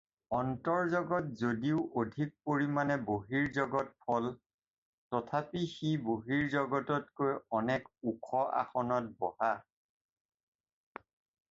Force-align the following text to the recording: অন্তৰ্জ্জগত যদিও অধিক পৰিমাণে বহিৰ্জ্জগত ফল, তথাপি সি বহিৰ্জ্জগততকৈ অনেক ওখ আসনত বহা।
অন্তৰ্জ্জগত 0.35 1.27
যদিও 1.41 1.81
অধিক 2.03 2.31
পৰিমাণে 2.49 2.97
বহিৰ্জ্জগত 3.09 3.93
ফল, 4.07 4.31
তথাপি 5.17 5.63
সি 5.75 5.93
বহিৰ্জ্জগততকৈ 6.09 7.37
অনেক 7.61 7.95
ওখ 8.15 8.35
আসনত 8.65 9.17
বহা। 9.23 9.53